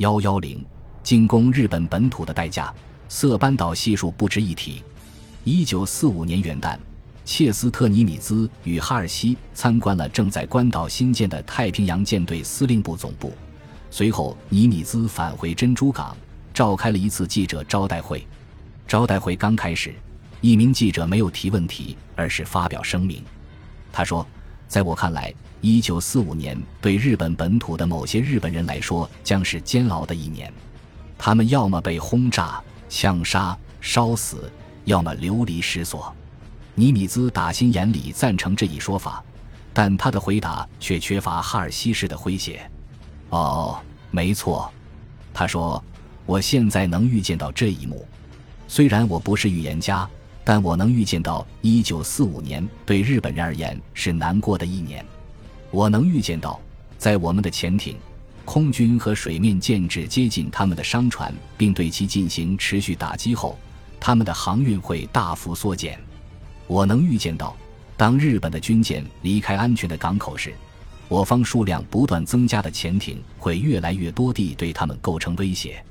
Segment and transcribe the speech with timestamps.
[0.00, 0.64] 幺幺零，
[1.02, 2.72] 进攻日本本土的代价，
[3.10, 4.82] 色班岛系数不值一提。
[5.44, 6.78] 一九四五年元旦，
[7.22, 13.34] 切斯特尼米兹与哈尔西参观了正在关岛新建的太平洋舰队司令部总部。
[13.90, 16.16] 随后，尼米兹返回珍珠港，
[16.54, 18.26] 召开了一次记者招待会。
[18.88, 19.94] 招待会刚开始，
[20.40, 23.22] 一名记者没有提问题，而是发表声明。
[23.92, 24.26] 他说
[24.66, 30.52] ：“在我看来，一九四五年对日本本土的某些日本人来说将是煎熬的一年。
[31.18, 34.50] 他们要么被轰炸、枪杀、烧死，
[34.84, 36.14] 要么流离失所。”
[36.74, 39.22] 尼米兹打心眼里赞成这一说法，
[39.72, 42.62] 但他的回答却缺乏哈尔西式的诙谐。
[43.28, 43.78] 哦，
[44.10, 44.72] 没错，
[45.34, 45.82] 他说
[46.24, 48.06] ：“我现在能预见到这一幕，
[48.66, 50.08] 虽然我不是预言家，
[50.42, 55.04] 但我能预见到1945年对日本人而言是难过的一年。
[55.70, 56.60] 我能预见到，
[56.98, 57.96] 在我们的潜艇、
[58.44, 63.58] 空军和水面舰只接近他们的商船，并对其进行持续打击后，
[63.98, 65.98] 他们的航运会大幅缩减。
[66.66, 67.56] 我能预见到，
[67.96, 70.52] 当日本的军舰离开安全的港口时。”
[71.10, 75.84] 我方数量不断增加的潜艇会越来越多地对他们构成威胁。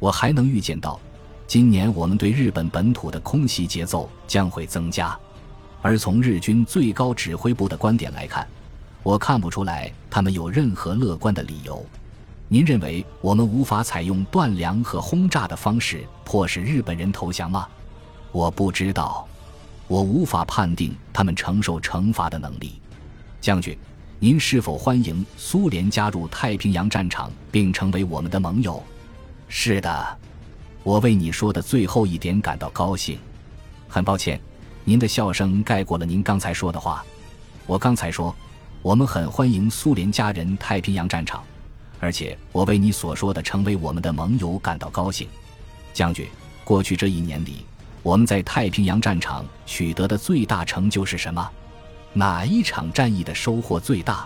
[0.00, 0.98] 我还能预见到，
[1.46, 5.16] 今年我们对日本本土的空袭节奏将会增加。
[5.82, 8.44] 而从日军最高指挥部的观点来看，
[9.06, 11.86] 我看不出来他们有任何乐观的理由。
[12.48, 17.68] 您认为我们无法采用断粮和轰炸的方式迫使日本人投降吗？
[18.32, 19.24] 我不知道，
[19.86, 22.80] 我无法判定他们承受惩罚的能力，
[23.40, 23.78] 将军。
[24.18, 28.82] 您是否欢迎苏联加入太平洋战场并成为我们的盟友？
[29.46, 30.18] 是的，
[30.82, 33.16] 我为你说的最后一点感到高兴。
[33.86, 34.40] 很抱歉，
[34.82, 37.04] 您的笑声盖过了您刚才说的话。
[37.68, 38.34] 我刚才说，
[38.86, 41.42] 我们很欢迎苏联家人太平洋战场，
[41.98, 45.26] 而且我为你所说的成为我们的盟友感到高兴。
[45.92, 46.24] 将军，
[46.62, 47.66] 过去这一年里，
[48.04, 51.50] 我们在太平洋战场取得的最大成就是什么？
[52.12, 54.24] 哪一场战役的收获最大？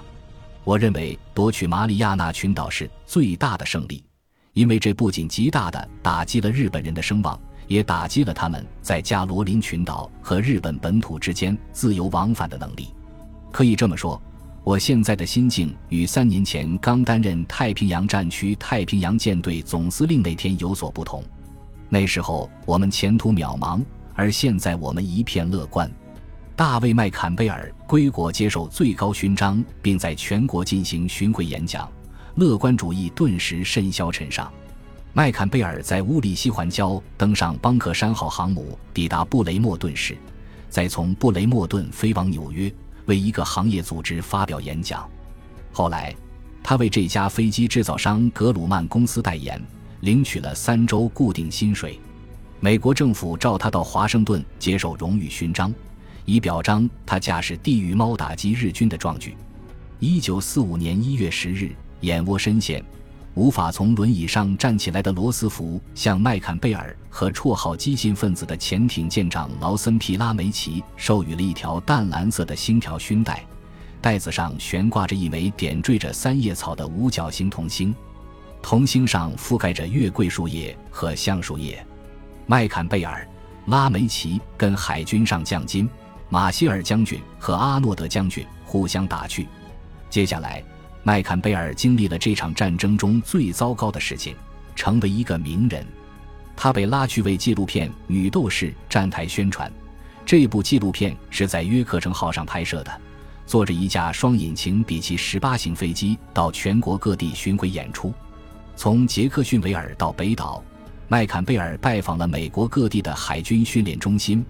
[0.62, 4.04] 我认为夺取马里亚纳群岛是最大的胜利，
[4.52, 12.92] 因为这不仅极大的打击了日本人的声望，也打击了他们在加罗林群岛和日本本土之间自由往返的能力。
[13.50, 14.20] 可以这么说，
[14.62, 21.24] 我现在的心境与三年前刚担任太平洋战区太平洋舰队总司令那天有所不同。
[21.88, 23.82] 那时候我们前途渺茫，
[24.14, 25.90] 而现在我们一片乐观。
[26.54, 31.90] 大卫·麦坎贝尔归国接受最高勋章，并在全国进行巡回演讲，
[32.34, 34.52] 乐观主义顿时甚嚣尘上。
[35.14, 40.16] 麦坎贝尔在乌里西环礁登上邦克山号航母，抵达布雷默顿时，
[40.68, 42.70] 再从布雷默顿飞往纽约，
[43.10, 45.04] 为一个行业组织发表演讲。
[45.72, 46.14] 后来，
[46.62, 49.60] 他为这家飞机制造商格鲁曼公司代言，
[50.02, 51.98] 领取了三周固定薪水。
[52.60, 55.74] 美国政府召他到华盛顿接受荣誉勋章。
[56.24, 59.34] 以表彰他驾驶地狱猫打击日军的壮举。
[59.98, 61.72] 一九四五年一月十日，
[62.02, 62.84] 眼窝深陷、
[63.40, 73.42] 无法从轮椅上站起来的罗斯福向麦坎贝尔和绰号“激进分子”的潜艇舰长劳森皮拉梅奇授予了一条淡蓝色的星条勋带，
[74.02, 77.94] 带子上悬挂着一枚点缀着三叶草的五角星铜星，
[78.60, 81.82] 铜星上覆盖着月桂树叶和橡树叶。
[82.44, 83.26] 麦坎贝尔、
[83.68, 85.88] 拉梅奇跟海军上将金。
[86.28, 89.48] 马歇尔将军和阿诺德将军互相打趣。
[90.10, 90.62] 接下来，
[91.02, 94.36] 麦坎贝尔经历了这场战争中最糟糕的事情，
[94.76, 95.84] 成为一个名人。
[96.54, 99.72] 他被拉去为纪录片《女斗士》站台宣传。
[100.26, 103.00] 这部纪录片是在约克城号上拍摄的，
[103.46, 108.12] 坐着一架双引擎比奇十八型飞机到全国各地巡回演出。
[108.76, 110.62] 从杰克逊维尔到北岛，
[111.08, 114.44] 麦坎贝尔拜访了美国各地的海军训练中心。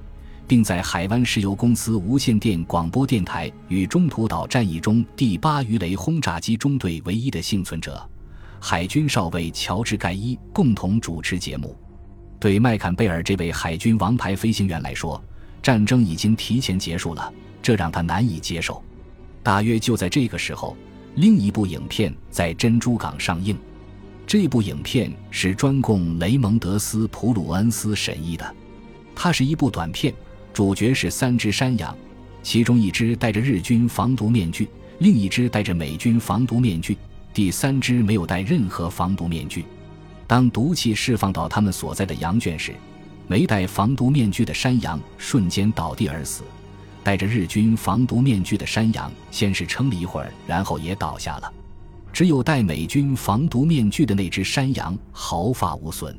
[0.50, 8.04] 并在海湾石油公司无线电广播电台与中途岛战役中第八鱼雷轰炸机中队唯一的幸存者，
[8.58, 11.76] 海军少尉乔治·盖伊共同主持节目。
[12.41, 15.22] 对麦坎贝尔这位海军王牌飞行员来说，
[15.62, 17.32] 战争已经提前结束了，
[17.62, 18.82] 这让他难以接受。
[19.44, 20.76] 大约就在这个时候，
[21.14, 23.56] 另一部影片在珍珠港上映。
[24.26, 28.53] 这部影片是专供雷蒙德斯·普鲁恩斯审议的，
[29.14, 30.12] 它是一部短片。
[30.52, 31.97] 主角是三只山羊，
[32.42, 34.68] 其中一只戴着日军防毒面具，
[34.98, 36.97] 另一只戴着美军防毒面具，
[37.32, 39.64] 第三只没有戴任何防毒面具。
[40.26, 42.74] 当毒气释放到他们所在的羊圈时，
[43.26, 46.42] 没戴防毒面具的山羊瞬间倒地而死，
[47.03, 51.53] 戴着日军防毒面具的山羊先是撑了一会儿，然后也倒下了。
[52.12, 56.16] 只有戴美军防毒面具的那只山羊毫发无损。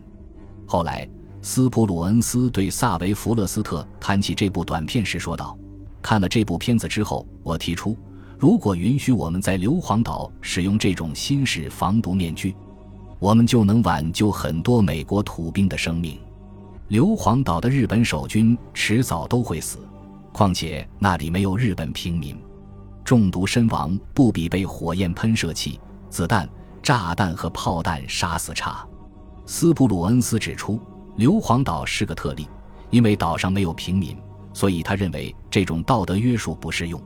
[0.66, 1.08] 后来，
[1.44, 5.58] 斯普鲁恩斯对萨维·弗勒斯特谈起这部短片时说道
[6.00, 7.98] ：“看了这部片子之后，我提出，
[8.38, 12.56] 如果允许我们在硫磺岛使用这种新式防毒面具，
[13.18, 16.20] 我们就能挽救很多美国土兵的生命。
[16.90, 19.80] 硫磺岛的日本守军迟早都会死，
[20.32, 22.38] 况且那里没有日本平民。”
[23.04, 26.48] 中毒身亡不比被火焰喷射器、子弹、
[26.84, 28.86] 炸弹和炮弹杀死差。
[29.48, 30.80] 斯普鲁恩斯指出，
[31.18, 32.48] 硫磺岛是个特例，
[32.90, 34.18] 因为岛上没有平民，
[34.54, 37.02] 所以他认为这种道德约束不适用。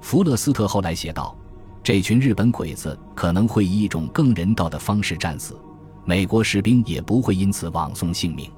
[0.00, 1.36] 弗勒斯特后来写道
[1.82, 5.58] ：“这群日本鬼子可能会以一种更人道的方式战死，
[6.04, 8.50] 美国士兵也不会因此枉送性命。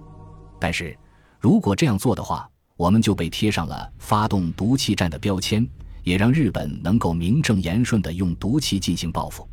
[0.59, 0.97] 但是，
[1.39, 5.67] 如果这样做的话，我们就被贴上了发动毒气战的标签。”
[6.03, 9.47] 也让日本能够名正言顺地用毒气进行报复。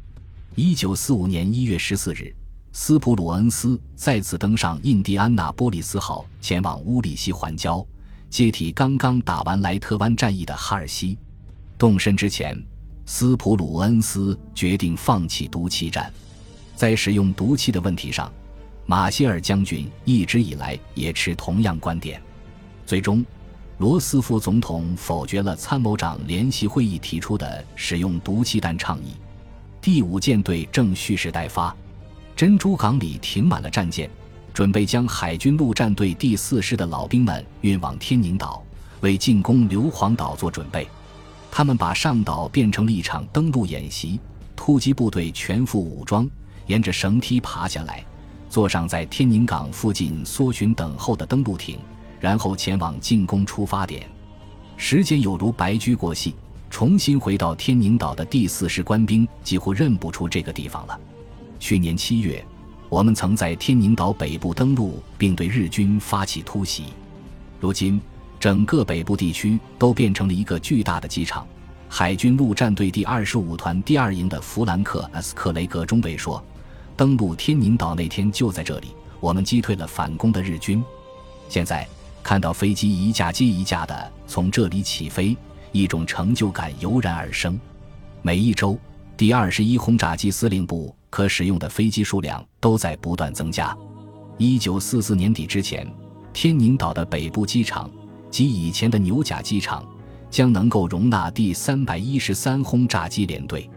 [0.55, 2.33] 一九四五年一月十四日，
[2.79, 7.83] 斯普鲁恩斯再次登上印第安纳波利斯号，前往乌里西环礁，
[8.29, 11.17] 接替刚刚打完莱特湾战役的哈尔西。
[11.75, 12.55] 动身之前，
[13.07, 16.13] 斯普鲁恩斯决定放弃毒气战。
[16.75, 18.31] 在使用毒气的问题上，
[18.85, 22.21] 马歇尔将军一直以来也持同样观点。
[22.85, 23.25] 最终。
[23.79, 29.15] 罗斯福总统否决了参谋长联席会议提出的使用毒气弹倡议。
[29.81, 31.75] 第五舰队正蓄势待发，
[32.37, 34.07] 珍珠港里停满了战舰，
[34.53, 38.63] 准备将海军陆战队第四师的老兵们运往天宁岛，
[39.01, 40.87] 为进攻硫磺岛做准备。
[41.49, 44.19] 他们把上岛变成了一场登陆演习，
[44.55, 46.29] 突击部队全副武装，
[46.67, 48.05] 沿着绳梯爬下来，
[48.51, 51.79] 坐上在天宁港附近搜寻等候的登陆艇。
[52.19, 54.07] 然后前往进攻出发点，
[54.75, 56.35] 时间有如白驹过隙。
[56.69, 60.99] 重新回到天宁岛的第四师官兵几乎认不出这个地方了。
[61.59, 62.43] 去年七月，
[62.89, 66.85] 我们曾在天宁岛北部登陆，并对日军发起突袭。
[67.59, 67.99] 如今，
[68.39, 71.45] 整个北部地区都变成了一个巨大的机场。
[71.89, 76.43] 海军陆战队第二十五团第二营的弗兰克·斯克雷格中尉说
[76.95, 78.87] ：“登陆天宁岛那天就在这里，
[79.19, 80.83] 我们击退了反攻的日军。
[81.49, 81.87] 现在。”
[82.23, 85.37] 看到飞机一架接一架的从这里起飞，
[85.71, 87.57] 一种成就感油然而生。
[88.21, 88.77] 每一周，
[89.17, 93.75] 第二十一轰炸机司令部可使用的飞机数量都在不断增加。
[94.37, 95.91] 一九四四年底之前，
[96.31, 97.89] 天宁岛的北部机场
[98.29, 99.83] 及以前的牛甲机场
[100.29, 103.67] 将能够容纳第三百一十三轰炸机联队。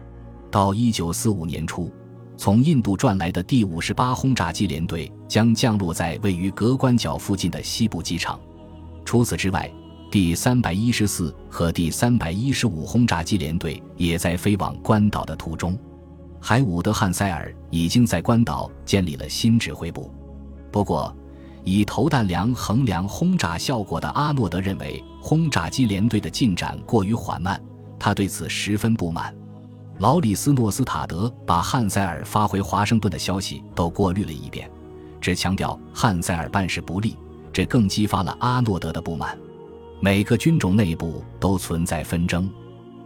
[0.51, 1.91] 到一九四五年初。
[2.37, 8.41] 从印度转来的第五十八轰炸机联队将降落在位于格关角附近的西部机场。
[9.05, 9.71] 除此之外，
[10.11, 15.79] 第三百一十四和第三百一十五轰炸机联队也在飞往关岛的途中。
[16.41, 20.13] 海伍德·汉塞尔已经在关岛建立了新指挥部。
[20.73, 21.17] 不过，
[21.63, 27.63] 以投弹量衡量轰炸效果的阿诺德认为轰炸机联队的进展过于缓慢，
[27.97, 29.33] 他对此十分不满。
[29.99, 34.69] 劳里斯·诺斯塔德把汉塞尔发回华盛顿的消息都过滤了一遍，
[35.21, 37.17] 只强调汉塞尔办事不力，
[37.53, 39.39] 这更激发了阿诺德的不满。
[40.03, 42.51] 每个军种内部都存在纷争，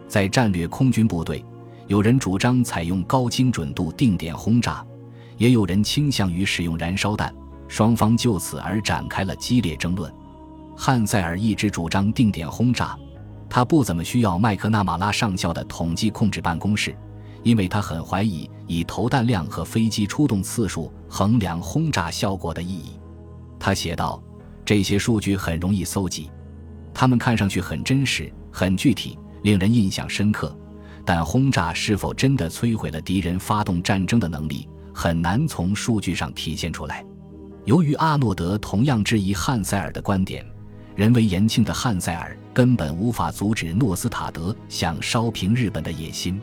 [0.07, 1.45] 在战略空军部队，
[1.89, 4.87] 有人主张采用高精准度定点轰炸，
[5.37, 7.35] 也有人倾向于使用燃烧弹，
[7.67, 10.13] 双方就此而展开了激烈争论。
[10.77, 12.97] 汉塞尔一直主张定点轰炸。
[13.51, 16.97] 他不怎么需要麦克纳马拉上校的统计控制办公室，
[17.43, 22.99] 因为他很怀疑以投弹量和飞机出动次数衡量轰炸效果的意义。
[23.59, 24.23] 他写道
[24.65, 26.31] ：“这些数据很容易搜集，
[26.95, 30.57] 他们看上去很真实、很具体，令人印象深刻。
[31.05, 37.05] 但轰炸是否真的摧毁了敌人发动战争的能力，很难从数据上体现出来。”
[37.67, 40.47] 由于阿诺德同样质疑汉塞尔的观点。
[40.97, 46.41] 人为言轻的汉塞尔根本无法阻止诺斯塔德想烧平日本的野心。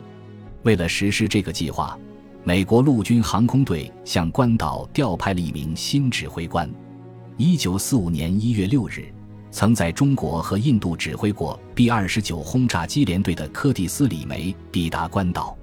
[0.62, 1.98] 为了实施这个计划，
[2.44, 6.70] 美国陆军航空队向关岛调派了一名新指挥官。
[7.38, 9.11] 一九四五年一月六日，
[9.52, 15.56] 曾在中国和印度指挥过 B 二十九轰炸机联队的柯蒂斯·李梅抵达关岛。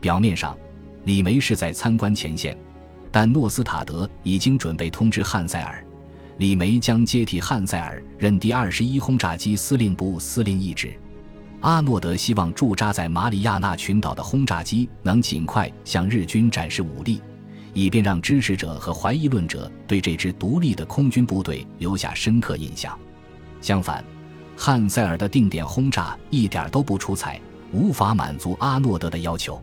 [0.00, 0.56] 表面上，
[1.04, 2.56] 李梅是在参观前线，
[3.12, 5.84] 但诺斯塔德已经准备通知汉塞尔。
[6.38, 10.98] 李梅将接替汉塞尔任第二十一轰炸机司令部司令一职。
[11.60, 17.20] 阿诺德希望驻扎在马里亚纳群岛的轰炸机能尽快向日军展示武力，
[17.74, 22.98] 以便让支持者和怀疑论者对这支独立的空军部队留下深刻印象。
[23.60, 24.04] 相反，
[24.56, 27.40] 汉塞尔的定点轰炸一点都不出彩，
[27.72, 29.60] 无法满足阿诺德的要求。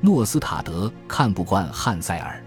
[0.00, 2.42] 诺斯塔德看不惯汉塞尔，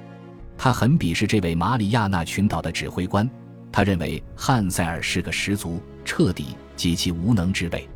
[0.57, 3.29] 他很鄙视这位马里亚纳群岛的指挥官。
[3.71, 7.87] 他认为汉塞尔是个十足、彻底极其无能之辈，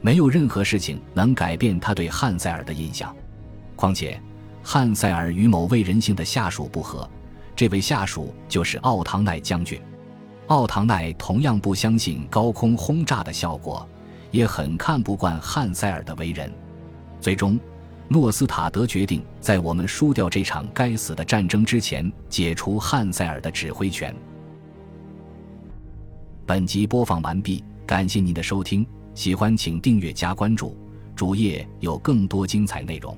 [0.00, 3.14] 没有任何事情能改变他对汉塞尔的印象。
[3.74, 4.20] 况且，
[4.62, 7.08] 汉塞尔与某位人性的下属不和，
[7.56, 9.80] 这位下属就是奥唐奈将军。
[10.48, 13.88] 奥唐奈同样不相信高空轰炸的效果，
[14.30, 16.52] 也很看不惯汉塞尔的为人。
[17.18, 17.58] 最终，
[18.08, 24.14] 诺斯塔德决定在我们输掉这场该死的战争之前，解除汉塞尔的指挥权。
[26.44, 30.76] 本集播放完毕，感谢您的收听，喜欢请订阅加关注，
[31.16, 33.16] 主页有更多精彩内容。